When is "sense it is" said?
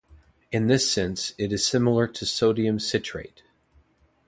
0.91-1.63